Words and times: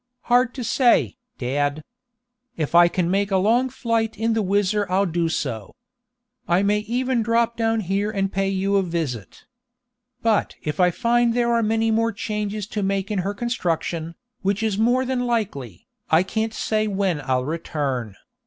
"Hard 0.21 0.55
to 0.55 0.63
say, 0.63 1.15
dad. 1.37 1.83
If 2.57 2.73
I 2.73 2.87
can 2.87 3.11
make 3.11 3.29
a 3.29 3.37
long 3.37 3.69
flight 3.69 4.17
in 4.17 4.33
the 4.33 4.41
WHIZZER 4.41 4.89
I'll 4.89 5.05
do 5.05 5.29
so. 5.29 5.75
I 6.47 6.63
may 6.63 6.79
even 6.79 7.21
drop 7.21 7.55
down 7.55 7.81
here 7.81 8.09
and 8.09 8.33
pay 8.33 8.49
you 8.49 8.77
a 8.77 8.81
visit. 8.81 9.45
But 10.23 10.55
if 10.63 10.79
I 10.79 10.89
find 10.89 11.35
there 11.35 11.53
are 11.53 11.61
many 11.61 11.91
more 11.91 12.11
changes 12.11 12.65
to 12.69 12.81
make 12.81 13.11
in 13.11 13.19
her 13.19 13.35
construction, 13.35 14.15
which 14.41 14.63
is 14.63 14.75
more 14.75 15.05
than 15.05 15.27
likely, 15.27 15.85
I 16.09 16.23
can't 16.23 16.55
say 16.55 16.87
when 16.87 17.21
I'll 17.21 17.45
return. 17.45 18.15